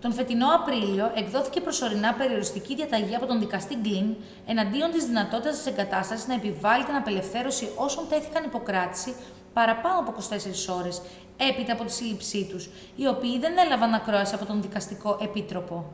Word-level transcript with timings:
τον 0.00 0.12
φετινό 0.12 0.46
απρίλιο 0.60 1.12
εκδόθηκε 1.14 1.60
προσωρινά 1.60 2.14
περιοριστική 2.14 2.74
διαταγή 2.74 3.14
από 3.14 3.26
τον 3.26 3.40
δικαστή 3.40 3.76
γκλιν 3.76 4.14
εναντίον 4.46 4.90
της 4.90 5.04
δυνατότητας 5.04 5.56
της 5.56 5.66
εγκατάστασης 5.66 6.26
να 6.26 6.34
επιβάλει 6.34 6.84
την 6.84 6.94
απελευθέρωση 6.94 7.68
όσων 7.78 8.08
τέθηκαν 8.08 8.44
υπό 8.44 8.58
κράτηση 8.58 9.14
παραπάνω 9.52 9.98
από 10.08 10.14
24 10.70 10.80
ώρες 10.80 11.02
έπειτα 11.36 11.72
από 11.72 11.84
τη 11.84 11.92
σύλληψή 11.92 12.48
τους 12.50 12.68
οι 12.96 13.06
οποίοι 13.06 13.38
δεν 13.38 13.58
έλαβαν 13.58 13.92
ακρόαση 13.94 14.34
από 14.34 14.44
τον 14.44 14.62
δικαστικό 14.62 15.18
επίτροπο 15.22 15.92